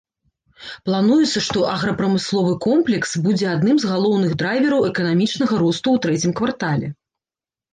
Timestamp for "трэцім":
6.07-6.31